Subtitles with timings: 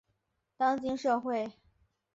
[0.57, 1.53] 当今社会